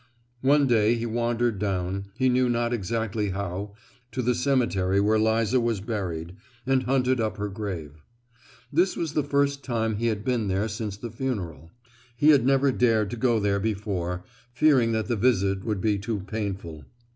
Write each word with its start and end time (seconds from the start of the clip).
One 0.41 0.65
day 0.65 0.95
he 0.95 1.05
wandered 1.05 1.59
down—he 1.59 2.27
knew 2.27 2.49
not 2.49 2.73
exactly 2.73 3.29
how—to 3.29 4.21
the 4.23 4.33
cemetery 4.33 4.99
where 4.99 5.19
Liza 5.19 5.59
was 5.61 5.79
buried, 5.79 6.35
and 6.65 6.81
hunted 6.81 7.19
up 7.19 7.37
her 7.37 7.49
grave. 7.49 8.03
This 8.73 8.97
was 8.97 9.13
the 9.13 9.21
first 9.23 9.63
time 9.63 9.97
he 9.97 10.07
had 10.07 10.25
been 10.25 10.47
there 10.47 10.67
since 10.67 10.97
the 10.97 11.11
funeral; 11.11 11.69
he 12.15 12.29
had 12.29 12.47
never 12.47 12.71
dared 12.71 13.11
to 13.11 13.15
go 13.15 13.39
there 13.39 13.59
before, 13.59 14.23
fearing 14.55 14.91
that 14.93 15.05
the 15.05 15.15
visit 15.15 15.63
would 15.63 15.81
be 15.81 15.99
too 15.99 16.21
painful. 16.21 16.83